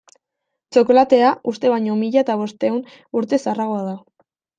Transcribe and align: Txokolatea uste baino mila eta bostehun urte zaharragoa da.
Txokolatea 0.75 1.27
uste 1.51 1.71
baino 1.73 1.97
mila 1.99 2.21
eta 2.23 2.37
bostehun 2.39 2.81
urte 3.21 3.39
zaharragoa 3.45 3.83
da. 3.91 3.95